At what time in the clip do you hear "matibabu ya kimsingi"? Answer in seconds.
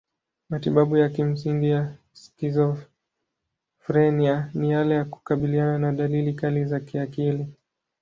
0.49-1.69